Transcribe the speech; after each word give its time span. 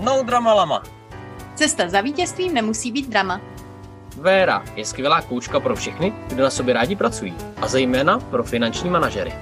No 0.00 0.22
drama 0.22 0.54
lama. 0.54 0.82
Cesta 1.54 1.88
za 1.88 2.00
vítězstvím 2.00 2.54
nemusí 2.54 2.92
být 2.92 3.08
drama. 3.08 3.40
Véra 4.16 4.64
je 4.76 4.84
skvělá 4.84 5.22
koučka 5.22 5.60
pro 5.60 5.76
všechny, 5.76 6.12
kdo 6.28 6.42
na 6.42 6.50
sobě 6.50 6.74
rádi 6.74 6.96
pracují, 6.96 7.34
a 7.62 7.68
zejména 7.68 8.18
pro 8.18 8.44
finanční 8.44 8.90
manažery. 8.90 9.32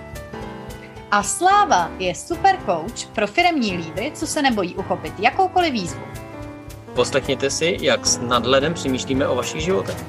A 1.11 1.23
Sláva 1.23 1.91
je 1.99 2.15
super 2.15 2.59
coach 2.67 3.07
pro 3.15 3.27
firemní 3.27 3.77
lídry, 3.77 4.13
co 4.15 4.27
se 4.27 4.43
nebojí 4.43 4.75
uchopit 4.75 5.13
jakoukoliv 5.19 5.73
výzvu. 5.73 6.03
Poslechněte 6.95 7.51
si, 7.51 7.77
jak 7.81 8.07
s 8.07 8.19
nadhledem 8.19 8.75
přemýšlíme 8.75 9.29
o 9.29 9.35
vašich 9.35 9.63
životech. 9.63 10.05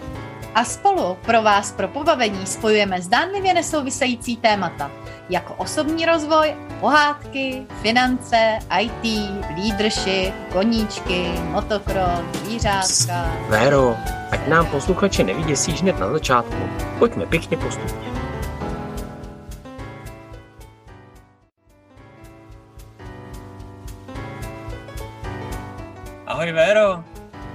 A 0.55 0.66
spolu 0.66 1.18
pro 1.25 1.41
vás 1.41 1.71
pro 1.71 1.88
pobavení 1.88 2.45
spojujeme 2.45 3.02
zdánlivě 3.02 3.54
nesouvisející 3.54 4.38
témata, 4.38 4.91
jako 5.29 5.53
osobní 5.53 6.05
rozvoj, 6.05 6.55
pohádky, 6.79 7.65
finance, 7.81 8.59
IT, 8.79 9.31
leadership, 9.57 10.33
koníčky, 10.53 11.31
motocross, 11.43 12.21
zvířátka. 12.43 13.32
Véro, 13.49 13.95
ať 14.32 14.47
nám 14.47 14.65
posluchače 14.65 15.23
nevyděsí 15.23 15.71
hned 15.71 15.99
na 15.99 16.11
začátku. 16.11 16.69
Pojďme 16.99 17.25
pěkně 17.25 17.57
postupně. 17.57 18.07
Ahoj 26.27 26.51
Véro. 26.51 27.04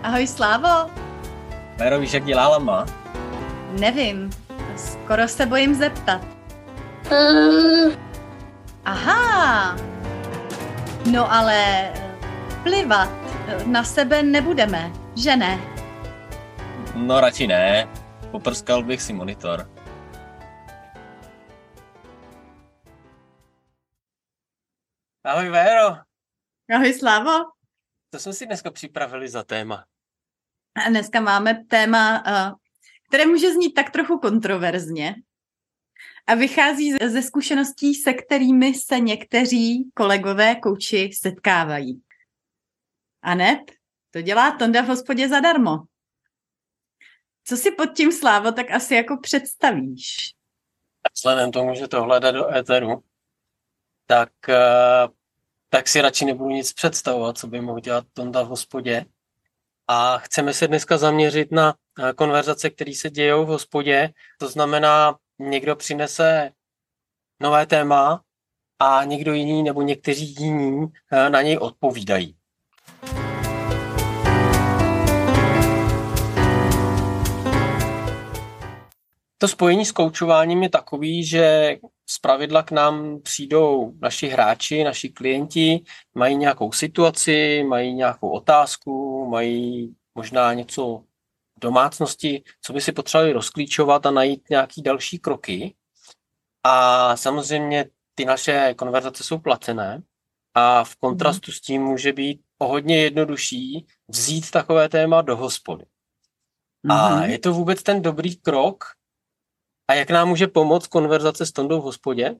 Ahoj 0.02 0.26
Slávo. 0.26 0.90
Véro, 1.76 1.98
víš, 2.00 2.12
jak 2.12 2.24
dělá 2.24 2.48
lama? 2.48 2.86
Nevím, 3.78 4.30
skoro 4.76 5.28
se 5.28 5.46
bojím 5.46 5.74
zeptat. 5.74 6.31
Aha, 8.84 9.76
no 11.12 11.28
ale 11.32 11.92
plivat 12.64 13.10
na 13.68 13.84
sebe 13.84 14.22
nebudeme, 14.22 14.88
že 15.12 15.36
ne? 15.36 15.60
No 16.96 17.20
radši 17.20 17.46
ne, 17.46 17.84
poprskal 18.32 18.82
bych 18.82 19.02
si 19.02 19.12
monitor. 19.12 19.68
Ahoj 25.24 25.48
Véro, 25.50 25.96
Ahoj 26.74 26.92
Slávo. 26.94 27.52
co 28.14 28.18
jsme 28.20 28.32
si 28.32 28.46
dneska 28.46 28.70
připravili 28.70 29.28
za 29.28 29.42
téma? 29.42 29.84
A 30.86 30.88
dneska 30.88 31.20
máme 31.20 31.64
téma, 31.64 32.22
eh, 32.26 32.52
které 33.08 33.26
může 33.26 33.52
znít 33.52 33.72
tak 33.74 33.90
trochu 33.90 34.18
kontroverzně 34.18 35.14
a 36.26 36.34
vychází 36.34 36.92
ze- 36.92 37.22
zkušeností, 37.22 37.94
se 37.94 38.12
kterými 38.12 38.74
se 38.74 39.00
někteří 39.00 39.90
kolegové 39.94 40.54
kouči 40.54 41.10
setkávají. 41.12 42.02
A 43.22 43.34
to 44.10 44.22
dělá 44.22 44.56
Tonda 44.58 44.82
v 44.82 44.86
hospodě 44.86 45.28
zadarmo. 45.28 45.78
Co 47.44 47.56
si 47.56 47.70
pod 47.70 47.86
tím, 47.86 48.12
Slávo, 48.12 48.52
tak 48.52 48.70
asi 48.70 48.94
jako 48.94 49.16
představíš? 49.22 50.34
Vzhledem 51.14 51.52
tomu, 51.52 51.74
že 51.74 51.88
to 51.88 52.02
hledá 52.02 52.30
do 52.30 52.54
éteru, 52.54 53.02
tak, 54.06 54.32
eh, 54.48 55.08
tak 55.68 55.88
si 55.88 56.00
radši 56.00 56.24
nebudu 56.24 56.50
nic 56.50 56.72
představovat, 56.72 57.38
co 57.38 57.46
by 57.46 57.60
mohl 57.60 57.80
dělat 57.80 58.04
Tonda 58.12 58.42
v 58.42 58.48
hospodě. 58.48 59.04
A 59.88 60.18
chceme 60.18 60.54
se 60.54 60.68
dneska 60.68 60.98
zaměřit 60.98 61.52
na 61.52 61.74
konverzace, 62.16 62.70
které 62.70 62.94
se 62.94 63.10
dějou 63.10 63.44
v 63.44 63.48
hospodě. 63.48 64.12
To 64.38 64.48
znamená, 64.48 65.18
někdo 65.50 65.76
přinese 65.76 66.50
nové 67.40 67.66
téma 67.66 68.22
a 68.78 69.04
někdo 69.04 69.32
jiný 69.32 69.62
nebo 69.62 69.82
někteří 69.82 70.34
jiní 70.38 70.86
eh, 71.12 71.30
na 71.30 71.42
něj 71.42 71.58
odpovídají. 71.58 72.36
To 79.38 79.48
spojení 79.48 79.84
s 79.84 79.92
koučováním 79.92 80.62
je 80.62 80.68
takový, 80.68 81.26
že 81.26 81.76
z 82.06 82.18
pravidla 82.18 82.62
k 82.62 82.70
nám 82.70 83.20
přijdou 83.20 83.92
naši 84.00 84.28
hráči, 84.28 84.84
naši 84.84 85.08
klienti, 85.08 85.80
mají 86.14 86.36
nějakou 86.36 86.72
situaci, 86.72 87.64
mají 87.68 87.94
nějakou 87.94 88.30
otázku, 88.30 89.26
mají 89.30 89.94
možná 90.14 90.54
něco 90.54 91.04
domácnosti, 91.62 92.42
co 92.62 92.72
by 92.72 92.80
si 92.80 92.92
potřebovali 92.92 93.32
rozklíčovat 93.32 94.06
a 94.06 94.10
najít 94.10 94.50
nějaký 94.50 94.82
další 94.82 95.18
kroky. 95.18 95.74
A 96.64 97.16
samozřejmě 97.16 97.84
ty 98.14 98.24
naše 98.24 98.74
konverzace 98.78 99.24
jsou 99.24 99.38
placené 99.38 100.02
a 100.54 100.84
v 100.84 100.96
kontrastu 100.96 101.52
s 101.52 101.60
tím 101.60 101.82
může 101.82 102.12
být 102.12 102.40
o 102.58 102.68
hodně 102.68 103.02
jednodušší 103.02 103.86
vzít 104.08 104.50
takové 104.50 104.88
téma 104.88 105.22
do 105.22 105.36
hospody. 105.36 105.84
A 106.88 107.08
Mhm. 107.08 107.30
je 107.30 107.38
to 107.38 107.52
vůbec 107.52 107.82
ten 107.82 108.02
dobrý 108.02 108.36
krok? 108.36 108.84
A 109.88 109.94
jak 109.94 110.10
nám 110.10 110.28
může 110.28 110.46
pomoct 110.46 110.86
konverzace 110.86 111.46
s 111.46 111.52
Tondou 111.52 111.80
v 111.80 111.84
hospodě? 111.84 112.34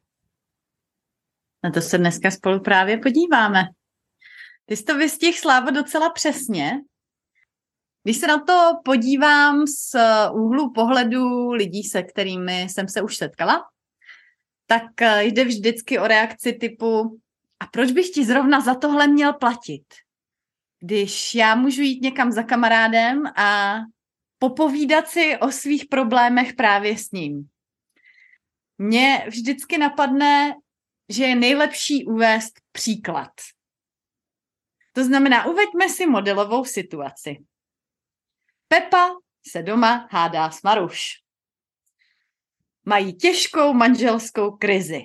Na 1.65 1.71
to 1.71 1.81
se 1.81 1.99
dneska 1.99 2.31
spolu 2.31 2.61
právě 2.61 2.99
podíváme. 2.99 3.63
Ty 4.67 4.77
jsi 4.77 4.85
to 4.85 4.99
vystihl, 4.99 5.39
Slávo, 5.39 5.71
docela 5.71 6.11
přesně. 6.11 6.73
Když 8.05 8.17
se 8.17 8.27
na 8.27 8.45
to 8.45 8.73
podívám 8.85 9.67
z 9.67 9.97
úhlu 10.33 10.73
pohledu 10.73 11.51
lidí, 11.51 11.83
se 11.83 12.03
kterými 12.03 12.63
jsem 12.63 12.89
se 12.89 13.03
už 13.03 13.17
setkala, 13.17 13.65
tak 14.67 15.03
eh, 15.03 15.25
jde 15.25 15.45
vždycky 15.45 15.99
o 15.99 16.07
reakci 16.07 16.53
typu 16.53 17.21
a 17.61 17.67
proč 17.67 17.93
bych 17.93 18.11
ti 18.11 18.25
zrovna 18.25 18.61
za 18.61 18.75
tohle 18.75 19.07
měl 19.07 19.33
platit? 19.33 19.85
Když 20.81 21.35
já 21.35 21.55
můžu 21.55 21.83
jít 21.83 22.03
někam 22.03 22.33
za 22.33 22.43
kamarádem 22.43 23.27
a 23.37 23.77
popovídat 24.39 25.09
si 25.09 25.39
o 25.39 25.51
svých 25.51 25.85
problémech 25.91 26.55
právě 26.55 26.99
s 26.99 27.11
ním. 27.11 27.49
Mně 28.79 29.25
vždycky 29.29 29.79
napadne, 29.79 30.55
že 31.09 31.25
je 31.25 31.35
nejlepší 31.35 32.05
uvést 32.05 32.61
příklad. 32.73 33.31
To 34.93 35.05
znamená, 35.05 35.47
uveďme 35.47 35.89
si 35.89 36.07
modelovou 36.07 36.65
situaci. 36.65 37.45
Pepa 38.73 39.11
se 39.49 39.63
doma 39.63 40.09
hádá 40.11 40.51
s 40.51 40.63
Maruš. 40.63 41.01
Mají 42.85 43.17
těžkou 43.17 43.73
manželskou 43.73 44.57
krizi. 44.57 45.01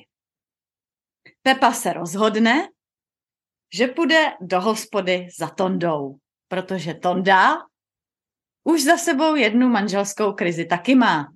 Pepa 1.42 1.74
se 1.74 1.94
rozhodne, 1.94 2.70
že 3.74 3.88
půjde 3.88 4.34
do 4.42 4.62
hospody 4.62 5.28
za 5.40 5.50
Tondou, 5.50 6.18
protože 6.48 6.94
Tonda 6.94 7.56
už 8.64 8.84
za 8.84 8.98
sebou 8.98 9.36
jednu 9.36 9.70
manželskou 9.70 10.34
krizi 10.34 10.66
taky 10.66 10.96
má. 10.96 11.34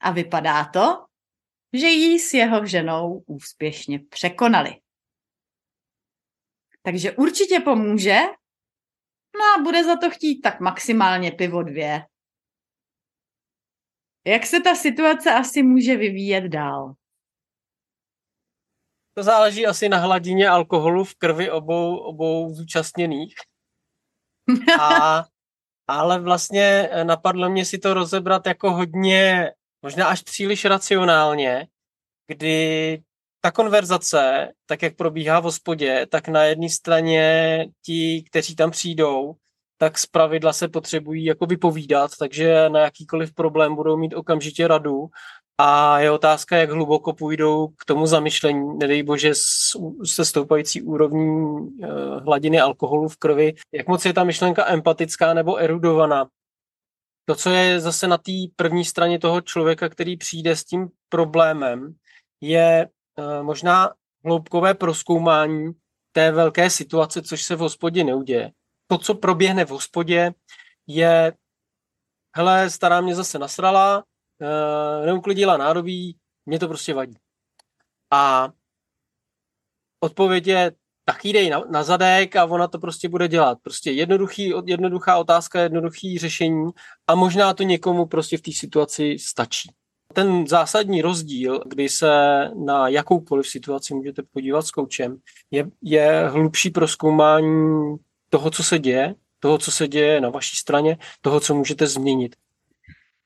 A 0.00 0.10
vypadá 0.10 0.64
to, 0.64 1.06
že 1.72 1.86
ji 1.86 2.20
s 2.20 2.34
jeho 2.34 2.66
ženou 2.66 3.24
úspěšně 3.26 3.98
překonali. 3.98 4.80
Takže 6.82 7.12
určitě 7.12 7.60
pomůže, 7.60 8.18
no 9.38 9.60
a 9.60 9.62
bude 9.62 9.84
za 9.84 9.96
to 9.96 10.10
chtít 10.10 10.40
tak 10.40 10.60
maximálně 10.60 11.32
pivo 11.32 11.62
dvě. 11.62 12.06
Jak 14.26 14.46
se 14.46 14.60
ta 14.60 14.74
situace 14.74 15.32
asi 15.32 15.62
může 15.62 15.96
vyvíjet 15.96 16.44
dál? 16.44 16.94
To 19.14 19.22
záleží 19.22 19.66
asi 19.66 19.88
na 19.88 19.98
hladině 19.98 20.48
alkoholu 20.48 21.04
v 21.04 21.14
krvi 21.14 21.50
obou, 21.50 21.96
obou 21.96 22.54
zúčastněných. 22.54 23.34
A, 24.80 25.24
ale 25.88 26.20
vlastně 26.20 26.88
eh, 26.90 27.04
napadlo 27.04 27.50
mě 27.50 27.64
si 27.64 27.78
to 27.78 27.94
rozebrat 27.94 28.46
jako 28.46 28.72
hodně, 28.72 29.52
možná 29.82 30.06
až 30.06 30.22
příliš 30.22 30.64
racionálně, 30.64 31.66
kdy 32.26 33.02
ta 33.40 33.50
konverzace, 33.50 34.48
tak 34.66 34.82
jak 34.82 34.96
probíhá 34.96 35.40
v 35.40 35.44
hospodě, 35.44 36.06
tak 36.10 36.28
na 36.28 36.44
jedné 36.44 36.68
straně 36.68 37.66
ti, 37.84 38.24
kteří 38.30 38.56
tam 38.56 38.70
přijdou, 38.70 39.34
tak 39.78 39.98
z 39.98 40.06
pravidla 40.06 40.52
se 40.52 40.68
potřebují 40.68 41.24
jako 41.24 41.46
vypovídat, 41.46 42.10
takže 42.18 42.68
na 42.68 42.80
jakýkoliv 42.80 43.34
problém 43.34 43.74
budou 43.74 43.96
mít 43.96 44.14
okamžitě 44.14 44.68
radu 44.68 45.08
a 45.58 46.00
je 46.00 46.10
otázka, 46.10 46.56
jak 46.56 46.70
hluboko 46.70 47.12
půjdou 47.12 47.68
k 47.68 47.84
tomu 47.84 48.06
zamyšlení, 48.06 48.78
nedej 48.78 49.02
bože 49.02 49.32
se 50.04 50.24
stoupající 50.24 50.82
úrovní 50.82 51.68
eh, 51.82 51.86
hladiny 52.24 52.60
alkoholu 52.60 53.08
v 53.08 53.16
krvi, 53.16 53.54
jak 53.72 53.88
moc 53.88 54.04
je 54.04 54.12
ta 54.12 54.24
myšlenka 54.24 54.68
empatická 54.68 55.34
nebo 55.34 55.56
erudovaná. 55.56 56.28
To, 57.24 57.34
co 57.34 57.50
je 57.50 57.80
zase 57.80 58.08
na 58.08 58.18
té 58.18 58.32
první 58.56 58.84
straně 58.84 59.18
toho 59.18 59.40
člověka, 59.40 59.88
který 59.88 60.16
přijde 60.16 60.56
s 60.56 60.64
tím 60.64 60.88
problémem, 61.08 61.94
je 62.40 62.88
možná 63.42 63.90
hloubkové 64.24 64.74
proskoumání 64.74 65.72
té 66.12 66.32
velké 66.32 66.70
situace, 66.70 67.22
což 67.22 67.42
se 67.42 67.56
v 67.56 67.58
hospodě 67.58 68.04
neuděje. 68.04 68.52
To, 68.86 68.98
co 68.98 69.14
proběhne 69.14 69.64
v 69.64 69.70
hospodě, 69.70 70.32
je 70.86 71.32
hele, 72.36 72.70
stará 72.70 73.00
mě 73.00 73.14
zase 73.14 73.38
nasrala, 73.38 74.04
uh, 74.40 75.06
neuklidila 75.06 75.56
nádobí, 75.56 76.16
mě 76.46 76.58
to 76.58 76.68
prostě 76.68 76.94
vadí. 76.94 77.16
A 78.10 78.48
odpověď 80.00 80.46
je, 80.46 80.72
tak 81.04 81.24
jí 81.24 81.32
dej 81.32 81.50
na, 81.50 81.60
na 81.70 81.82
zadek 81.82 82.36
a 82.36 82.44
ona 82.44 82.68
to 82.68 82.78
prostě 82.78 83.08
bude 83.08 83.28
dělat. 83.28 83.58
Prostě 83.62 83.90
jednoduchý, 83.90 84.52
jednoduchá 84.66 85.18
otázka, 85.18 85.60
jednoduchý 85.60 86.18
řešení 86.18 86.70
a 87.06 87.14
možná 87.14 87.54
to 87.54 87.62
někomu 87.62 88.06
prostě 88.06 88.36
v 88.38 88.42
té 88.42 88.52
situaci 88.52 89.16
stačí. 89.20 89.70
Ten 90.12 90.46
zásadní 90.46 91.02
rozdíl, 91.02 91.60
kdy 91.66 91.88
se 91.88 92.10
na 92.54 92.88
jakoukoliv 92.88 93.48
situaci 93.48 93.94
můžete 93.94 94.22
podívat 94.22 94.66
s 94.66 94.70
koučem, 94.70 95.16
je, 95.50 95.66
je 95.82 96.28
hlubší 96.28 96.70
proskoumání 96.70 97.96
toho, 98.28 98.50
co 98.50 98.64
se 98.64 98.78
děje, 98.78 99.14
toho, 99.38 99.58
co 99.58 99.70
se 99.70 99.88
děje 99.88 100.20
na 100.20 100.30
vaší 100.30 100.56
straně, 100.56 100.98
toho, 101.20 101.40
co 101.40 101.54
můžete 101.54 101.86
změnit. 101.86 102.36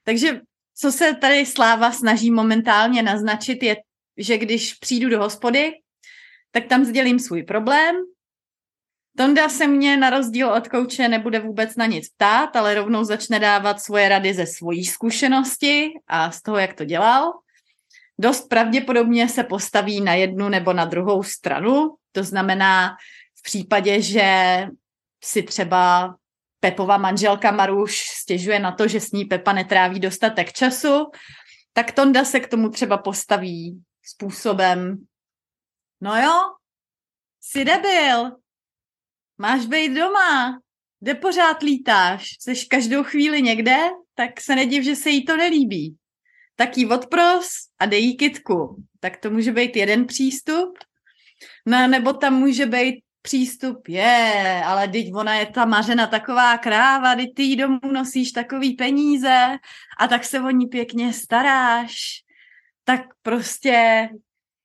Takže 0.05 0.41
co 0.77 0.93
se 0.93 1.15
tady 1.15 1.47
Sláva 1.47 1.93
snaží 1.93 2.31
momentálně 2.31 3.03
naznačit, 3.03 3.63
je, 3.63 3.77
že 4.17 4.39
když 4.39 4.75
přijdu 4.75 5.09
do 5.09 5.19
hospody, 5.19 5.73
tak 6.51 6.67
tam 6.67 6.85
sdělím 6.85 7.19
svůj 7.19 7.43
problém. 7.43 7.97
Tonda 9.17 9.49
se 9.49 9.67
mě 9.67 9.97
na 9.97 10.11
rozdíl 10.11 10.53
od 10.53 10.69
kouče 10.69 11.09
nebude 11.09 11.41
vůbec 11.41 11.77
na 11.77 11.87
nic 11.87 12.09
ptát, 12.09 12.57
ale 12.57 12.75
rovnou 12.75 13.05
začne 13.05 13.39
dávat 13.39 13.81
svoje 13.81 14.09
rady 14.09 14.35
ze 14.35 14.47
svojí 14.47 14.85
zkušenosti 14.85 15.91
a 16.07 16.31
z 16.31 16.43
toho, 16.43 16.59
jak 16.59 16.75
to 16.75 16.85
dělal. 16.85 17.33
Dost 18.19 18.49
pravděpodobně 18.49 19.29
se 19.29 19.45
postaví 19.45 20.01
na 20.01 20.15
jednu 20.15 20.49
nebo 20.49 20.73
na 20.73 20.85
druhou 20.85 21.23
stranu. 21.23 21.95
To 22.13 22.23
znamená, 22.23 22.97
v 23.39 23.43
případě, 23.43 24.03
že 24.03 24.59
si 25.25 25.43
třeba 25.43 26.15
Pepova 26.61 26.99
manželka 26.99 27.51
Maruš 27.51 27.99
stěžuje 27.99 28.59
na 28.59 28.73
to, 28.73 28.89
že 28.89 29.01
s 29.01 29.13
ní 29.13 29.25
Pepa 29.25 29.53
netráví 29.53 30.01
dostatek 30.01 30.53
času, 30.53 31.11
tak 31.73 31.93
Tonda 31.93 32.25
se 32.25 32.41
k 32.41 32.49
tomu 32.49 32.69
třeba 32.69 32.99
postaví 32.99 33.83
způsobem, 34.03 35.07
no 36.01 36.23
jo, 36.23 36.33
jsi 37.41 37.65
debil, 37.65 38.33
máš 39.39 39.67
být 39.67 39.95
doma, 39.95 40.61
kde 41.01 41.15
pořád 41.15 41.63
lítáš, 41.63 42.29
jsi 42.41 42.67
každou 42.67 43.03
chvíli 43.03 43.43
někde, 43.43 43.77
tak 44.15 44.41
se 44.41 44.57
nediv, 44.57 44.85
že 44.85 44.97
se 44.97 45.11
jí 45.11 45.25
to 45.25 45.37
nelíbí. 45.37 45.97
Tak 46.57 46.79
jí 46.79 46.87
odpros 46.87 47.49
a 47.79 47.87
dej 47.87 48.05
jí 48.05 48.17
kitku. 48.17 48.85
Tak 49.01 49.17
to 49.17 49.31
může 49.31 49.53
být 49.53 49.77
jeden 49.77 50.07
přístup. 50.07 50.79
No, 51.67 51.89
nebo 51.89 52.13
tam 52.13 52.35
může 52.35 52.67
být 52.67 53.05
přístup 53.23 53.89
je, 53.89 54.63
ale 54.65 54.89
teď 54.89 55.15
ona 55.15 55.35
je 55.35 55.47
ta 55.47 55.65
mařena 55.65 56.07
taková 56.07 56.59
kráva, 56.59 57.15
teď 57.15 57.35
ty 57.35 57.43
jí 57.43 57.57
domů 57.57 57.81
nosíš 57.93 58.33
takový 58.33 58.73
peníze 58.73 59.59
a 59.99 60.09
tak 60.09 60.25
se 60.25 60.41
o 60.41 60.51
ní 60.51 60.67
pěkně 60.67 61.13
staráš. 61.13 61.95
Tak 62.85 63.01
prostě 63.23 64.09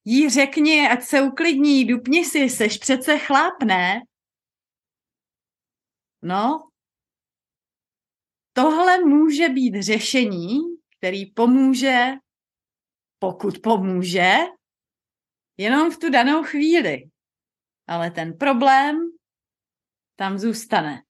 jí 0.06 0.30
řekni, 0.30 0.90
ať 0.90 1.04
se 1.04 1.22
uklidní, 1.22 1.86
dupni 1.86 2.26
si, 2.26 2.50
seš 2.50 2.78
přece 2.78 3.18
chlap, 3.18 3.64
ne? 3.64 4.02
No, 6.22 6.70
tohle 8.54 9.00
může 9.00 9.50
být 9.50 9.84
řešení, 9.84 10.60
který 10.98 11.26
pomůže, 11.26 12.06
pokud 13.20 13.54
pomůže, 13.64 14.34
jenom 15.58 15.92
v 15.92 15.98
tu 15.98 16.10
danou 16.10 16.44
chvíli 16.44 17.10
ale 17.90 18.12
ten 18.12 18.38
problém 18.38 19.12
tam 20.16 20.38
zůstane. 20.38 21.02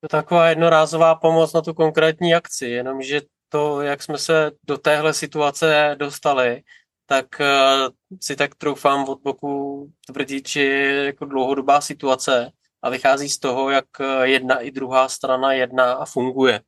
To 0.00 0.08
taková 0.10 0.48
jednorázová 0.48 1.14
pomoc 1.14 1.52
na 1.52 1.62
tu 1.62 1.74
konkrétní 1.74 2.34
akci, 2.34 2.66
jenomže 2.66 3.20
to, 3.52 3.80
jak 3.80 4.02
jsme 4.02 4.18
se 4.18 4.50
do 4.64 4.78
téhle 4.78 5.14
situace 5.14 5.96
dostali, 5.98 6.62
tak 7.06 7.26
uh, 7.40 8.16
si 8.20 8.36
tak 8.36 8.54
troufám 8.54 9.08
od 9.08 9.20
boku 9.22 9.86
tvrdit, 10.06 10.48
že 10.48 10.62
je 10.62 11.04
jako 11.04 11.24
dlouhodobá 11.24 11.80
situace 11.80 12.52
a 12.82 12.90
vychází 12.90 13.28
z 13.28 13.38
toho, 13.38 13.70
jak 13.70 13.84
eh, 14.00 14.28
jedna 14.28 14.60
i 14.60 14.70
druhá 14.70 15.08
strana 15.08 15.52
jedná 15.52 15.92
a 15.92 16.04
funguje. 16.04 16.60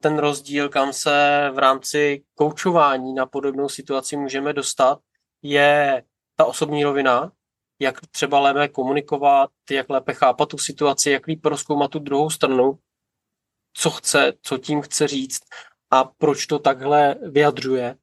Ten 0.00 0.18
rozdíl, 0.18 0.68
kam 0.68 0.92
se 0.92 1.48
v 1.54 1.58
rámci 1.58 2.24
koučování 2.34 3.14
na 3.14 3.26
podobnou 3.26 3.68
situaci 3.68 4.16
můžeme 4.16 4.52
dostat, 4.52 4.98
je 5.42 6.02
ta 6.36 6.44
osobní 6.44 6.84
rovina, 6.84 7.32
jak 7.78 8.00
třeba 8.06 8.40
lépe 8.40 8.68
komunikovat, 8.68 9.50
jak 9.70 9.90
lépe 9.90 10.14
chápat 10.14 10.48
tu 10.48 10.58
situaci, 10.58 11.10
jak 11.10 11.26
líp 11.26 11.46
rozkoumat 11.46 11.90
tu 11.90 11.98
druhou 11.98 12.30
stranu, 12.30 12.78
co 13.78 13.90
chce, 13.90 14.32
co 14.42 14.58
tím 14.58 14.82
chce 14.82 15.08
říct 15.08 15.40
a 15.90 16.04
proč 16.04 16.46
to 16.46 16.58
takhle 16.58 17.14
vyjadřuje. 17.22 17.96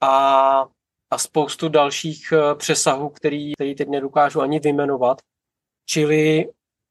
A, 0.00 0.66
a 1.10 1.18
spoustu 1.18 1.68
dalších 1.68 2.32
eh, 2.32 2.54
přesahů, 2.54 3.08
který, 3.08 3.52
který 3.54 3.74
teď 3.74 3.88
nedokážu 3.88 4.40
ani 4.40 4.60
vyjmenovat. 4.60 5.18
Čili 5.86 6.48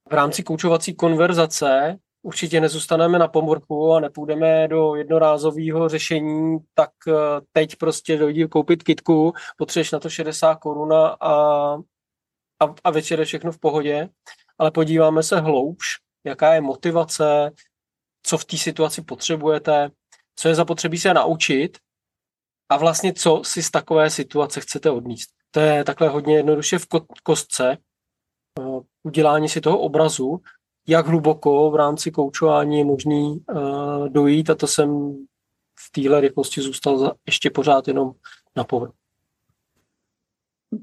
v 0.09 0.13
rámci 0.13 0.43
koučovací 0.43 0.95
konverzace 0.95 1.97
určitě 2.21 2.61
nezůstaneme 2.61 3.19
na 3.19 3.27
pomorku 3.27 3.93
a 3.93 3.99
nepůjdeme 3.99 4.67
do 4.67 4.95
jednorázového 4.95 5.89
řešení, 5.89 6.57
tak 6.73 6.91
eh, 7.07 7.11
teď 7.51 7.75
prostě 7.75 8.17
dojdi 8.17 8.47
koupit 8.47 8.83
kitku, 8.83 9.33
potřebuješ 9.57 9.91
na 9.91 9.99
to 9.99 10.09
60 10.09 10.55
korun 10.55 10.93
a, 10.93 11.17
a, 12.59 12.75
a 12.83 12.91
večer 12.91 13.19
je 13.19 13.25
všechno 13.25 13.51
v 13.51 13.59
pohodě, 13.59 14.09
ale 14.57 14.71
podíváme 14.71 15.23
se 15.23 15.39
hloubš, 15.39 15.87
jaká 16.23 16.53
je 16.53 16.61
motivace, 16.61 17.51
co 18.23 18.37
v 18.37 18.45
té 18.45 18.57
situaci 18.57 19.01
potřebujete, 19.01 19.89
co 20.35 20.47
je 20.47 20.55
zapotřebí 20.55 20.97
se 20.97 21.13
naučit 21.13 21.77
a 22.69 22.77
vlastně 22.77 23.13
co 23.13 23.41
si 23.45 23.63
z 23.63 23.71
takové 23.71 24.09
situace 24.09 24.61
chcete 24.61 24.89
odníst. 24.89 25.29
To 25.51 25.59
je 25.59 25.83
takhle 25.83 26.09
hodně 26.09 26.35
jednoduše 26.35 26.79
v 26.79 26.87
kostce, 27.23 27.77
eh, 28.59 28.63
udělání 29.03 29.49
si 29.49 29.61
toho 29.61 29.79
obrazu 29.79 30.41
jak 30.87 31.07
hluboko 31.07 31.71
v 31.71 31.75
rámci 31.75 32.11
koučování 32.11 32.77
je 32.77 32.85
možný 32.85 33.39
uh, 33.49 34.09
dojít 34.09 34.49
a 34.49 34.55
to 34.55 34.67
jsem 34.67 35.13
v 35.79 35.91
téhle 35.91 36.21
rychlosti 36.21 36.61
zůstal 36.61 37.15
ještě 37.25 37.49
pořád 37.49 37.87
jenom 37.87 38.11
na 38.55 38.63
povrchu. 38.63 38.95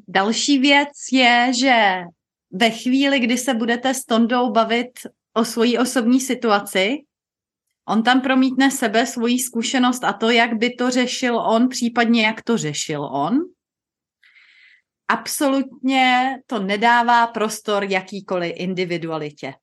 Další 0.09 0.59
věc 0.59 0.89
je, 1.13 1.53
že 1.61 2.03
ve 2.51 2.71
chvíli, 2.71 3.21
kdy 3.21 3.39
se 3.39 3.55
budete 3.55 3.95
s 3.95 4.05
Tondou 4.05 4.51
bavit 4.51 4.91
o 5.35 5.45
svojí 5.45 5.79
osobní 5.79 6.21
situaci, 6.21 6.99
on 7.91 8.03
tam 8.03 8.21
promítne 8.21 8.71
sebe, 8.71 9.07
svoji 9.07 9.39
zkušenost 9.39 10.05
a 10.05 10.13
to, 10.13 10.31
jak 10.31 10.55
by 10.55 10.71
to 10.71 10.91
řešil 10.91 11.39
on, 11.39 11.69
případně 11.69 12.27
jak 12.27 12.43
to 12.43 12.57
řešil 12.57 13.05
on. 13.05 13.39
Absolutně 15.09 16.37
to 16.47 16.59
nedává 16.59 17.27
prostor 17.27 17.85
jakýkoliv 17.85 18.53
individualitě. 18.57 19.55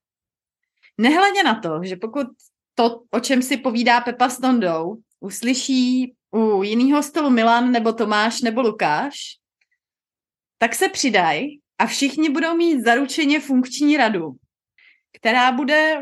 Nehledě 0.98 1.44
na 1.44 1.60
to, 1.60 1.80
že 1.84 1.96
pokud 1.96 2.28
to, 2.76 3.02
o 3.12 3.20
čem 3.20 3.42
si 3.42 3.58
povídá 3.58 4.02
Pepa 4.02 4.30
s 4.30 4.40
Tondou, 4.40 4.98
uslyší 5.20 6.14
u 6.32 6.64
jiného 6.64 7.04
stolu 7.04 7.30
Milan 7.30 7.72
nebo 7.72 7.94
Tomáš 7.94 8.42
nebo 8.42 8.62
Lukáš, 8.62 9.16
tak 10.58 10.76
se 10.76 10.90
přidají 10.90 11.62
a 11.80 11.86
všichni 11.86 12.30
budou 12.30 12.58
mít 12.58 12.84
zaručeně 12.84 13.40
funkční 13.40 13.98
radu, 13.98 14.32
která 15.14 15.52
bude 15.52 16.02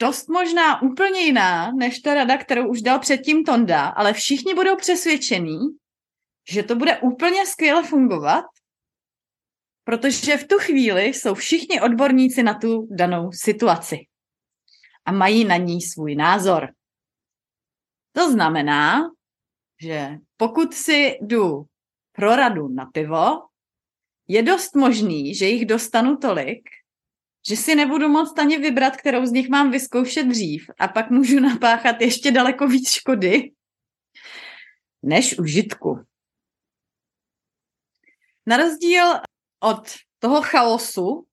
dost 0.00 0.28
možná 0.28 0.82
úplně 0.82 1.20
jiná, 1.20 1.72
než 1.72 2.00
ta 2.00 2.14
rada, 2.14 2.38
kterou 2.38 2.68
už 2.68 2.82
dal 2.82 2.98
předtím 2.98 3.44
Tonda, 3.44 3.88
ale 3.88 4.12
všichni 4.12 4.54
budou 4.54 4.76
přesvědčení, 4.76 5.58
že 6.50 6.62
to 6.62 6.76
bude 6.76 6.98
úplně 6.98 7.46
skvěle 7.46 7.82
fungovat, 7.82 8.44
protože 9.84 10.36
v 10.36 10.48
tu 10.48 10.58
chvíli 10.58 11.04
jsou 11.04 11.34
všichni 11.34 11.80
odborníci 11.80 12.42
na 12.42 12.54
tu 12.54 12.88
danou 12.90 13.32
situaci 13.32 14.06
a 15.04 15.12
mají 15.12 15.44
na 15.44 15.56
ní 15.56 15.82
svůj 15.82 16.14
názor. 16.14 16.68
To 18.12 18.32
znamená, 18.32 19.00
že 19.82 20.08
pokud 20.36 20.74
si 20.74 21.18
jdu 21.20 21.64
pro 22.12 22.36
radu 22.36 22.68
na 22.68 22.86
pivo, 22.86 23.48
je 24.28 24.42
dost 24.42 24.74
možný, 24.74 25.34
že 25.34 25.46
jich 25.46 25.66
dostanu 25.66 26.16
tolik, 26.16 26.68
že 27.48 27.56
si 27.56 27.74
nebudu 27.74 28.08
moct 28.08 28.38
ani 28.38 28.58
vybrat, 28.58 28.96
kterou 28.96 29.26
z 29.26 29.32
nich 29.32 29.48
mám 29.48 29.70
vyzkoušet 29.70 30.26
dřív 30.26 30.70
a 30.78 30.88
pak 30.88 31.10
můžu 31.10 31.40
napáchat 31.48 32.00
ještě 32.00 32.30
daleko 32.30 32.66
víc 32.66 32.90
škody 32.90 33.52
než 35.02 35.38
užitku. 35.38 36.04
Na 38.46 38.56
rozdíl 38.56 39.04
od 39.60 39.94
toho 40.18 40.42
chaosu, 40.42 41.26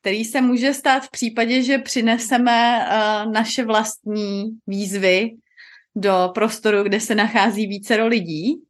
který 0.00 0.24
se 0.24 0.40
může 0.40 0.74
stát 0.74 1.04
v 1.04 1.10
případě, 1.10 1.62
že 1.62 1.78
přineseme 1.78 2.78
uh, 2.78 3.32
naše 3.32 3.64
vlastní 3.64 4.58
výzvy 4.66 5.30
do 5.96 6.30
prostoru, 6.34 6.82
kde 6.82 7.00
se 7.00 7.14
nachází 7.14 7.66
více 7.66 8.02
lidí. 8.02 8.62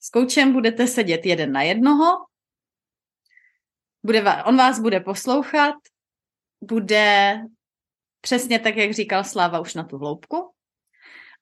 S 0.00 0.10
koučem 0.10 0.52
budete 0.52 0.86
sedět 0.86 1.26
jeden 1.26 1.52
na 1.52 1.62
jednoho, 1.62 2.06
bude, 4.02 4.42
on 4.44 4.56
vás 4.56 4.80
bude 4.80 5.00
poslouchat, 5.00 5.74
bude 6.64 7.40
přesně 8.20 8.58
tak, 8.58 8.76
jak 8.76 8.92
říkal 8.92 9.24
Sláva, 9.24 9.60
už 9.60 9.74
na 9.74 9.84
tu 9.84 9.98
hloubku. 9.98 10.52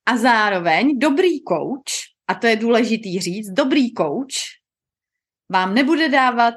A 0.06 0.16
zároveň 0.16 0.98
dobrý 0.98 1.44
coach, 1.48 2.14
a 2.28 2.34
to 2.34 2.46
je 2.46 2.56
důležitý 2.56 3.20
říct, 3.20 3.50
dobrý 3.50 3.94
coach 3.94 4.58
vám 5.52 5.74
nebude 5.74 6.08
dávat 6.08 6.54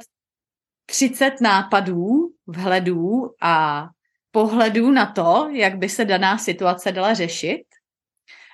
30 0.86 1.42
nápadů, 1.42 2.34
vhledů 2.48 3.36
a 3.42 3.86
pohledů 4.32 4.92
na 4.92 5.12
to, 5.12 5.50
jak 5.52 5.78
by 5.78 5.90
se 5.90 6.06
daná 6.06 6.38
situace 6.38 6.92
dala 6.92 7.14
řešit, 7.14 7.64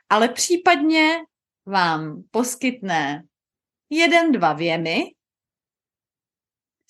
ale 0.09 0.29
případně 0.29 1.17
vám 1.65 2.23
poskytne 2.31 3.23
jeden, 3.89 4.31
dva 4.31 4.53
věmy, 4.53 5.03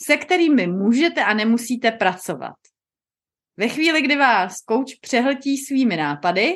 se 0.02 0.18
kterými 0.18 0.68
můžete 0.68 1.24
a 1.24 1.34
nemusíte 1.34 1.92
pracovat. 1.92 2.56
Ve 3.58 3.68
chvíli, 3.68 4.02
kdy 4.02 4.16
vás 4.16 4.62
kouč 4.62 4.96
přehltí 4.96 5.58
svými 5.58 5.98
nápady 5.98 6.54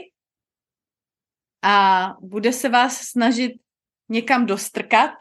a 1.64 2.08
bude 2.22 2.54
se 2.54 2.70
vás 2.70 3.02
snažit 3.02 3.52
někam 4.10 4.46
dostrkat, 4.46 5.12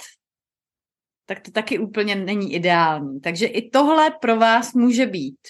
tak 1.27 1.41
to 1.41 1.50
taky 1.50 1.79
úplně 1.79 2.15
není 2.15 2.55
ideální. 2.55 3.21
Takže 3.21 3.47
i 3.47 3.71
tohle 3.71 4.11
pro 4.11 4.37
vás 4.37 4.73
může 4.73 5.07
být 5.07 5.41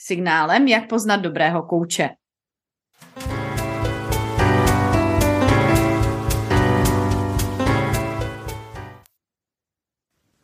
signálem, 0.00 0.68
jak 0.68 0.88
poznat 0.88 1.16
dobrého 1.16 1.62
kouče. 1.62 2.08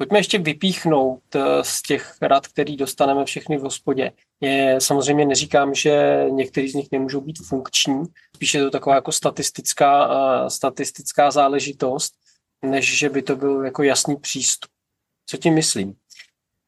Pojďme 0.04 0.18
ještě 0.18 0.38
vypíchnout 0.38 1.22
eh, 1.34 1.64
z 1.64 1.82
těch 1.82 2.16
rad, 2.22 2.46
který 2.46 2.76
dostaneme 2.76 3.24
všechny 3.24 3.56
v 3.58 3.60
hospodě. 3.60 4.12
Je, 4.40 4.80
samozřejmě 4.80 5.26
neříkám, 5.26 5.74
že 5.74 6.24
některý 6.30 6.68
z 6.68 6.74
nich 6.74 6.88
nemůžou 6.92 7.20
být 7.20 7.38
funkční, 7.48 8.02
spíše 8.36 8.58
je 8.58 8.64
to 8.64 8.70
taková 8.70 8.94
jako 8.94 9.12
statistická, 9.12 10.08
uh, 10.08 10.48
statistická 10.48 11.30
záležitost, 11.30 12.14
než 12.62 12.98
že 12.98 13.08
by 13.08 13.22
to 13.22 13.36
byl 13.36 13.64
jako 13.64 13.82
jasný 13.82 14.16
přístup. 14.16 14.70
Co 15.26 15.36
tím 15.36 15.54
myslím? 15.54 15.94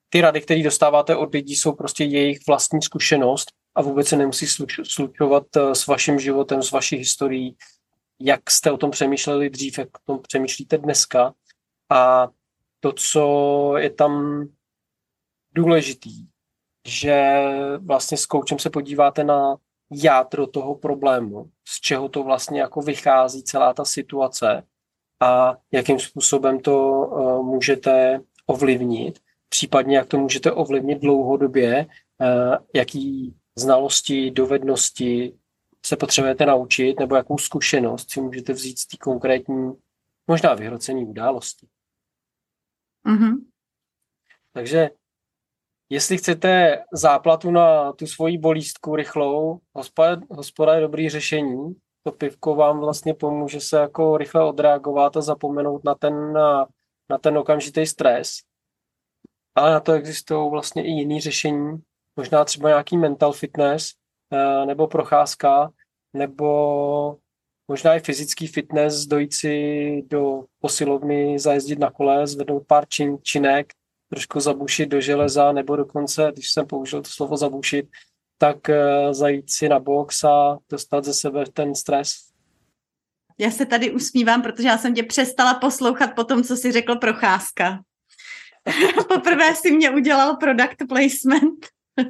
Ty 0.09 0.21
rady, 0.21 0.41
které 0.41 0.63
dostáváte 0.63 1.17
od 1.17 1.35
lidí, 1.35 1.57
jsou 1.57 1.73
prostě 1.73 2.05
jejich 2.05 2.39
vlastní 2.47 2.83
zkušenost 2.83 3.53
a 3.75 3.83
vůbec 3.83 4.09
se 4.09 4.17
nemusí 4.17 4.47
slučovat 4.85 5.47
eh, 5.57 5.75
s 5.75 5.87
vaším 5.87 6.19
životem, 6.19 6.63
s 6.63 6.71
vaší 6.71 6.97
historií, 6.97 7.57
jak 8.21 8.51
jste 8.51 8.71
o 8.71 8.77
tom 8.77 8.91
přemýšleli 8.91 9.51
dřív, 9.51 9.79
jak 9.79 9.89
o 9.89 10.13
tom 10.13 10.23
přemýšlíte 10.23 10.79
dneska. 10.79 11.33
A 11.91 12.29
to, 12.87 12.93
co 12.93 13.75
je 13.77 13.91
tam 13.91 14.43
důležitý, 15.55 16.27
že 16.89 17.43
vlastně 17.79 18.19
s 18.19 18.27
koučem 18.27 18.59
se 18.59 18.71
podíváte 18.71 19.25
na 19.25 19.57
jádro 19.91 20.47
toho 20.47 20.75
problému, 20.75 21.51
z 21.69 21.81
čeho 21.81 22.09
to 22.09 22.23
vlastně 22.23 22.61
jako 22.61 22.81
vychází 22.81 23.43
celá 23.43 23.75
ta 23.75 23.85
situace 23.85 24.63
a 25.21 25.57
jakým 25.73 25.99
způsobem 25.99 26.61
to 26.61 26.91
uh, 26.91 27.47
můžete 27.47 28.21
ovlivnit, 28.47 29.19
případně 29.49 29.97
jak 29.97 30.07
to 30.07 30.19
můžete 30.19 30.53
ovlivnit 30.53 31.01
dlouhodobě, 31.01 31.87
uh, 31.87 32.57
jaký 32.75 33.37
znalosti, 33.59 34.31
dovednosti 34.31 35.39
se 35.87 35.97
potřebujete 35.97 36.47
naučit, 36.47 37.01
nebo 37.01 37.17
jakou 37.17 37.39
zkušenost 37.39 38.11
si 38.11 38.21
můžete 38.21 38.53
vzít 38.53 38.79
z 38.79 38.87
té 38.87 38.97
konkrétní, 38.97 39.73
možná 40.27 40.55
vyhrocení 40.55 41.05
události. 41.05 41.67
Mm-hmm. 43.07 43.35
Takže 44.53 44.91
jestli 45.91 46.19
chcete 46.19 46.79
záplatu 46.93 47.51
na 47.51 47.93
tu 47.93 48.07
svoji 48.07 48.39
bolístku 48.39 48.97
rychlou, 48.97 49.61
hospoda, 49.75 50.21
hospoda 50.31 50.75
je 50.75 50.81
dobrý 50.81 51.09
řešení. 51.09 51.75
To 52.03 52.13
pivko 52.13 52.55
vám 52.55 52.81
vlastně 52.81 53.15
pomůže 53.15 53.61
se 53.61 53.77
jako 53.77 54.17
rychle 54.17 54.45
odreagovat 54.45 55.17
a 55.17 55.21
zapomenout 55.21 55.85
na 55.85 55.95
ten, 55.95 56.33
na, 56.33 56.67
na 57.11 57.19
ten 57.19 57.39
okamžitý 57.39 57.87
stres. 57.87 58.29
Ale 59.55 59.71
na 59.71 59.81
to 59.81 59.93
existují 59.93 60.51
vlastně 60.51 60.85
i 60.85 60.91
jiný 60.91 61.21
řešení, 61.21 61.83
možná 62.17 62.45
třeba 62.45 62.69
nějaký 62.69 62.97
mental 62.97 63.33
fitness, 63.33 63.93
eh, 64.33 64.67
nebo 64.67 64.87
procházka, 64.87 65.71
nebo 66.13 67.17
možná 67.69 67.95
i 67.95 68.01
fyzický 68.01 68.47
fitness, 68.47 69.07
dojít 69.07 69.35
si 69.35 70.03
do 70.07 70.45
posilovny, 70.61 71.39
zajezdit 71.39 71.79
na 71.79 71.91
kole, 71.91 72.27
zvednout 72.27 72.67
pár 72.67 72.89
čin, 72.89 73.19
činek, 73.23 73.73
trošku 74.11 74.41
zabušit 74.41 74.89
do 74.89 75.01
železa, 75.01 75.53
nebo 75.53 75.77
dokonce, 75.77 76.31
když 76.33 76.51
jsem 76.51 76.67
použil 76.67 77.03
to 77.03 77.11
slovo 77.11 77.37
zabušit, 77.37 77.87
tak 78.39 78.57
uh, 78.69 79.13
zajít 79.13 79.51
si 79.51 79.69
na 79.69 79.79
box 79.79 80.25
a 80.25 80.59
dostat 80.71 81.05
ze 81.05 81.15
sebe 81.15 81.45
ten 81.53 81.75
stres. 81.75 82.13
Já 83.39 83.51
se 83.51 83.67
tady 83.67 83.91
usmívám, 83.91 84.43
protože 84.43 84.69
já 84.69 84.79
jsem 84.79 84.95
tě 84.95 85.03
přestala 85.03 85.55
poslouchat 85.55 86.15
po 86.17 86.25
tom, 86.25 86.43
co 86.43 86.57
jsi 86.57 86.73
řekl 86.73 86.97
procházka. 86.97 87.83
Poprvé 89.09 89.55
si 89.55 89.71
mě 89.71 89.91
udělal 89.91 90.37
product 90.37 90.77
placement. 90.89 91.67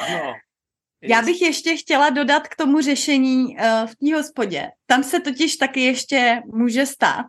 ano, 0.00 0.34
já 1.02 1.22
bych 1.22 1.42
ještě 1.42 1.76
chtěla 1.76 2.10
dodat 2.10 2.48
k 2.48 2.56
tomu 2.56 2.80
řešení 2.80 3.44
uh, 3.44 3.86
v 3.86 3.96
té 3.96 4.14
hospodě. 4.14 4.70
Tam 4.86 5.04
se 5.04 5.20
totiž 5.20 5.56
taky 5.56 5.80
ještě 5.80 6.42
může 6.46 6.86
stát, 6.86 7.26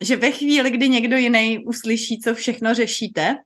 že 0.00 0.16
ve 0.16 0.30
chvíli, 0.30 0.70
kdy 0.70 0.88
někdo 0.88 1.16
jiný 1.16 1.64
uslyší, 1.64 2.20
co 2.20 2.34
všechno 2.34 2.74
řešíte, 2.74 3.36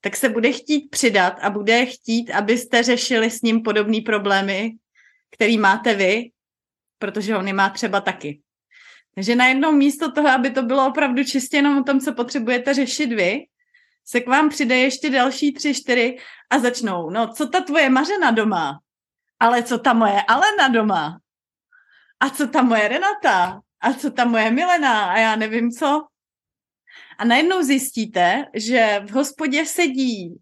tak 0.00 0.16
se 0.16 0.28
bude 0.28 0.52
chtít 0.52 0.90
přidat 0.90 1.38
a 1.40 1.50
bude 1.50 1.86
chtít, 1.86 2.30
abyste 2.30 2.82
řešili 2.82 3.30
s 3.30 3.42
ním 3.42 3.62
podobné 3.62 4.00
problémy, 4.00 4.72
který 5.30 5.58
máte 5.58 5.94
vy, 5.94 6.30
protože 6.98 7.36
on 7.36 7.54
má 7.54 7.70
třeba 7.70 8.00
taky. 8.00 8.40
Takže 9.14 9.36
najednou 9.36 9.72
místo 9.72 10.12
toho, 10.12 10.28
aby 10.28 10.50
to 10.50 10.62
bylo 10.62 10.86
opravdu 10.86 11.24
čistě 11.24 11.56
jenom 11.56 11.78
o 11.78 11.82
tom, 11.84 12.00
co 12.00 12.14
potřebujete 12.14 12.74
řešit 12.74 13.06
vy, 13.06 13.46
se 14.04 14.20
k 14.20 14.26
vám 14.26 14.48
přijde 14.48 14.76
ještě 14.76 15.10
další 15.10 15.52
tři, 15.52 15.74
čtyři 15.74 16.16
a 16.50 16.58
začnou, 16.58 17.10
no 17.10 17.32
co 17.34 17.48
ta 17.48 17.60
tvoje 17.60 17.88
Mařena 17.88 18.30
doma? 18.30 18.78
Ale 19.42 19.62
co 19.62 19.78
ta 19.78 19.92
moje 19.92 20.22
Alena 20.22 20.68
doma? 20.68 21.20
A 22.20 22.30
co 22.30 22.46
ta 22.46 22.62
moje 22.62 22.88
Renata? 22.88 23.62
A 23.80 23.92
co 23.92 24.10
ta 24.10 24.24
moje 24.24 24.50
Milena? 24.50 25.12
A 25.12 25.18
já 25.18 25.36
nevím 25.36 25.70
co. 25.70 26.06
A 27.18 27.24
najednou 27.24 27.62
zjistíte, 27.62 28.46
že 28.54 29.00
v 29.06 29.10
hospodě 29.10 29.66
sedí 29.66 30.40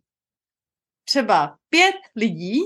třeba 1.05 1.59
pět 1.69 1.97
lidí, 2.17 2.61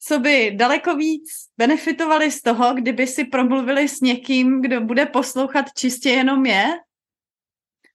co 0.00 0.18
by 0.18 0.50
daleko 0.56 0.96
víc 0.96 1.30
benefitovali 1.56 2.30
z 2.30 2.42
toho, 2.42 2.74
kdyby 2.74 3.06
si 3.06 3.24
promluvili 3.24 3.88
s 3.88 4.00
někým, 4.00 4.62
kdo 4.62 4.80
bude 4.80 5.06
poslouchat 5.06 5.66
čistě 5.76 6.10
jenom 6.10 6.46
je. 6.46 6.66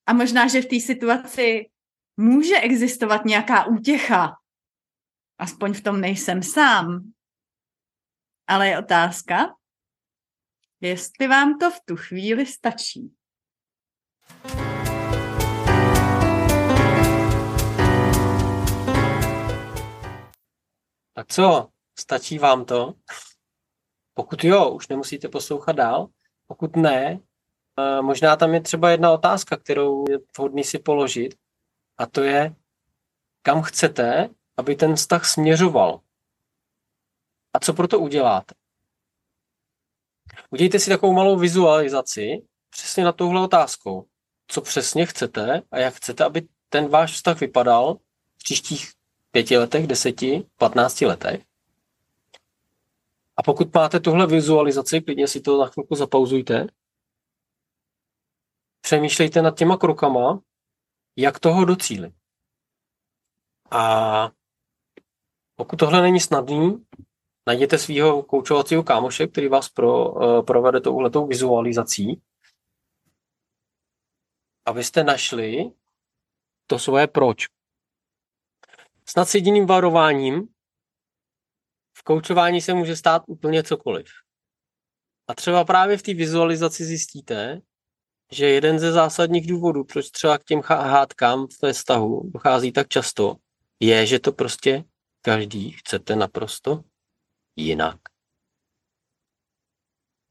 A 0.05 0.13
možná, 0.13 0.47
že 0.47 0.61
v 0.61 0.65
té 0.65 0.79
situaci 0.79 1.69
může 2.17 2.59
existovat 2.59 3.25
nějaká 3.25 3.65
útěcha, 3.65 4.35
Aspoň 5.37 5.73
v 5.73 5.83
tom 5.83 6.01
nejsem 6.01 6.43
sám. 6.43 7.11
Ale 8.47 8.67
je 8.67 8.79
otázka, 8.79 9.55
jestli 10.81 11.27
vám 11.27 11.59
to 11.59 11.71
v 11.71 11.79
tu 11.85 11.95
chvíli 11.95 12.45
stačí. 12.45 13.15
Tak 21.13 21.27
co, 21.27 21.69
stačí 21.99 22.39
vám 22.39 22.65
to? 22.65 22.93
Pokud 24.13 24.43
jo, 24.43 24.69
už 24.69 24.87
nemusíte 24.87 25.29
poslouchat 25.29 25.71
dál. 25.71 26.07
Pokud 26.47 26.75
ne, 26.75 27.19
možná 28.01 28.35
tam 28.35 28.53
je 28.53 28.61
třeba 28.61 28.89
jedna 28.89 29.11
otázka, 29.11 29.57
kterou 29.57 30.05
je 30.09 30.17
vhodný 30.37 30.63
si 30.63 30.79
položit. 30.79 31.35
A 31.97 32.05
to 32.05 32.23
je, 32.23 32.55
kam 33.41 33.61
chcete, 33.61 34.29
aby 34.57 34.75
ten 34.75 34.95
vztah 34.95 35.25
směřoval. 35.25 35.99
A 37.53 37.59
co 37.59 37.73
proto 37.73 37.99
uděláte? 37.99 38.55
Udějte 40.49 40.79
si 40.79 40.89
takovou 40.89 41.13
malou 41.13 41.39
vizualizaci 41.39 42.45
přesně 42.69 43.03
na 43.03 43.11
touhle 43.11 43.41
otázkou. 43.41 44.07
Co 44.47 44.61
přesně 44.61 45.05
chcete 45.05 45.61
a 45.71 45.79
jak 45.79 45.93
chcete, 45.93 46.23
aby 46.23 46.47
ten 46.69 46.87
váš 46.87 47.13
vztah 47.13 47.39
vypadal 47.39 47.95
v 48.35 48.37
příštích 48.37 48.91
pěti 49.31 49.57
letech, 49.57 49.87
deseti, 49.87 50.45
patnácti 50.57 51.05
letech. 51.05 51.43
A 53.37 53.43
pokud 53.43 53.73
máte 53.73 53.99
tuhle 53.99 54.27
vizualizaci, 54.27 55.01
klidně 55.01 55.27
si 55.27 55.41
to 55.41 55.61
na 55.61 55.67
chvilku 55.67 55.95
zapauzujte. 55.95 56.67
Přemýšlejte 58.81 59.41
nad 59.41 59.57
těma 59.57 59.77
krokama, 59.77 60.39
jak 61.15 61.39
toho 61.39 61.65
docílit. 61.65 62.13
A 63.71 64.31
pokud 65.55 65.75
tohle 65.75 66.01
není 66.01 66.19
snadný, 66.19 66.85
najděte 67.47 67.77
svého 67.77 68.23
koučovacího 68.23 68.83
kámoše, 68.83 69.27
který 69.27 69.47
vás 69.47 69.69
pro, 69.69 70.11
uh, 70.11 70.45
provede 70.45 70.81
touhletou 70.81 71.27
vizualizací, 71.27 72.21
abyste 74.65 75.03
našli 75.03 75.71
to 76.67 76.79
svoje 76.79 77.07
proč. 77.07 77.45
Snad 79.05 79.29
s 79.29 79.35
jediným 79.35 79.65
varováním, 79.65 80.47
koučování 82.05 82.61
se 82.61 82.73
může 82.73 82.95
stát 82.95 83.23
úplně 83.27 83.63
cokoliv. 83.63 84.07
A 85.27 85.33
třeba 85.33 85.65
právě 85.65 85.97
v 85.97 86.01
té 86.01 86.13
vizualizaci 86.13 86.85
zjistíte, 86.85 87.61
že 88.31 88.49
jeden 88.49 88.79
ze 88.79 88.91
zásadních 88.91 89.47
důvodů, 89.47 89.83
proč 89.83 90.09
třeba 90.09 90.37
k 90.37 90.43
těm 90.43 90.61
hádkám 90.65 91.47
ve 91.61 91.73
vztahu 91.73 92.29
dochází 92.33 92.71
tak 92.71 92.87
často, 92.87 93.35
je, 93.79 94.05
že 94.05 94.19
to 94.19 94.31
prostě 94.31 94.83
každý 95.25 95.71
chcete 95.71 96.15
naprosto 96.15 96.83
jinak. 97.55 97.99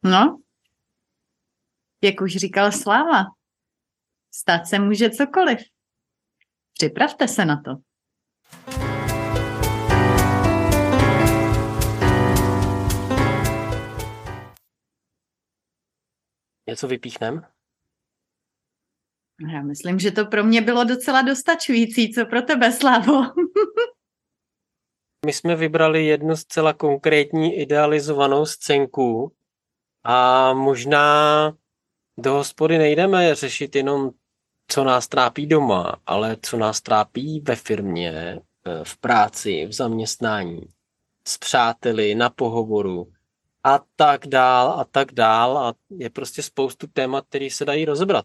No, 0.04 0.42
jak 2.02 2.20
už 2.20 2.36
říkal 2.36 2.72
Sláva, 2.72 3.24
stát 4.34 4.66
se 4.66 4.78
může 4.78 5.10
cokoliv. 5.10 5.58
Připravte 6.72 7.28
se 7.28 7.44
na 7.44 7.62
to. 7.62 7.70
Něco 16.66 16.88
vypíchnem? 16.88 17.46
Já 19.52 19.62
myslím, 19.62 19.98
že 19.98 20.10
to 20.10 20.26
pro 20.26 20.44
mě 20.44 20.62
bylo 20.62 20.84
docela 20.84 21.22
dostačující. 21.22 22.12
Co 22.12 22.26
pro 22.26 22.42
tebe, 22.42 22.72
Slavo? 22.72 23.22
My 25.24 25.32
jsme 25.32 25.56
vybrali 25.56 26.06
jednu 26.06 26.36
zcela 26.36 26.72
konkrétní 26.72 27.54
idealizovanou 27.54 28.46
scénku 28.46 29.32
a 30.04 30.52
možná 30.52 31.52
do 32.18 32.32
hospody 32.32 32.78
nejdeme 32.78 33.34
řešit 33.34 33.76
jenom, 33.76 34.10
co 34.68 34.84
nás 34.84 35.08
trápí 35.08 35.46
doma, 35.46 35.96
ale 36.06 36.36
co 36.42 36.56
nás 36.56 36.80
trápí 36.80 37.40
ve 37.40 37.56
firmě, 37.56 38.40
eh, 38.66 38.84
v 38.84 38.96
práci, 38.96 39.66
v 39.66 39.72
zaměstnání, 39.72 40.60
s 41.28 41.38
přáteli, 41.38 42.14
na 42.14 42.30
pohovoru 42.30 43.12
a 43.64 43.80
tak 43.96 44.26
dál 44.26 44.80
a 44.80 44.84
tak 44.84 45.12
dál 45.12 45.58
a 45.58 45.74
je 45.90 46.10
prostě 46.10 46.42
spoustu 46.42 46.86
témat, 46.86 47.24
které 47.28 47.48
se 47.50 47.64
dají 47.64 47.84
rozebrat. 47.84 48.24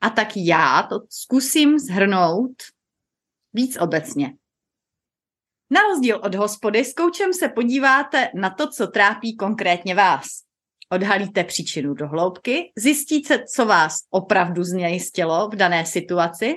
A 0.00 0.10
tak 0.10 0.28
já 0.36 0.86
to 0.90 1.00
zkusím 1.10 1.78
zhrnout 1.78 2.62
víc 3.52 3.78
obecně. 3.80 4.34
Na 5.70 5.80
rozdíl 5.82 6.20
od 6.24 6.34
hospody 6.34 6.84
s 6.84 6.94
koučem 6.94 7.32
se 7.32 7.48
podíváte 7.48 8.28
na 8.34 8.50
to, 8.50 8.70
co 8.70 8.86
trápí 8.86 9.36
konkrétně 9.36 9.94
vás. 9.94 10.26
Odhalíte 10.92 11.44
příčinu 11.44 11.94
do 11.94 12.08
hloubky, 12.08 12.72
zjistíte, 12.76 13.44
co 13.54 13.66
vás 13.66 13.96
opravdu 14.10 14.64
znejistilo 14.64 15.48
v 15.48 15.56
dané 15.56 15.86
situaci 15.86 16.54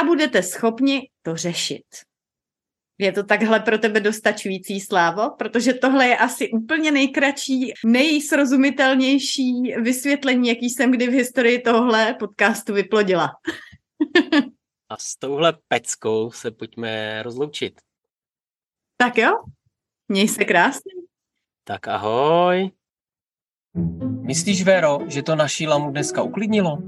a 0.00 0.04
budete 0.04 0.42
schopni 0.42 1.08
to 1.22 1.36
řešit. 1.36 1.84
Je 2.98 3.12
to 3.12 3.22
takhle 3.22 3.60
pro 3.60 3.78
tebe 3.78 4.00
dostačující, 4.00 4.80
Slávo? 4.80 5.30
Protože 5.38 5.72
tohle 5.72 6.06
je 6.06 6.16
asi 6.16 6.50
úplně 6.50 6.92
nejkratší, 6.92 7.72
nejsrozumitelnější 7.84 9.74
vysvětlení, 9.82 10.48
jaký 10.48 10.70
jsem 10.70 10.90
kdy 10.90 11.06
v 11.06 11.12
historii 11.12 11.60
tohle 11.60 12.14
podcastu 12.14 12.74
vyplodila. 12.74 13.30
A 14.88 14.96
s 14.96 15.16
touhle 15.16 15.54
peckou 15.68 16.30
se 16.30 16.50
pojďme 16.50 17.22
rozloučit. 17.22 17.85
Tak 18.96 19.18
jo, 19.18 19.30
měj 20.08 20.28
se 20.28 20.44
krásně. 20.44 20.92
Tak 21.64 21.88
ahoj. 21.88 22.70
Myslíš, 24.20 24.64
Vero, 24.64 24.98
že 25.06 25.22
to 25.22 25.36
naší 25.36 25.66
lamu 25.66 25.90
dneska 25.90 26.22
uklidnilo? 26.22 26.78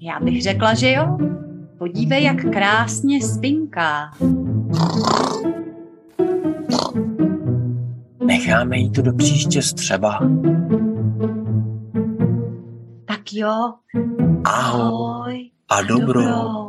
Já 0.00 0.20
bych 0.20 0.42
řekla, 0.42 0.74
že 0.74 0.90
jo. 0.90 1.18
Podívej, 1.78 2.24
jak 2.24 2.42
krásně 2.42 3.22
spinká. 3.22 4.10
Necháme 8.24 8.76
jí 8.76 8.90
to 8.92 9.02
do 9.02 9.12
příště 9.12 9.62
střeba. 9.62 10.18
Tak 13.04 13.32
jo. 13.32 13.74
Ahoj. 14.44 15.50
A 15.68 15.82
dobro. 15.82 16.22
dobro. 16.22 16.68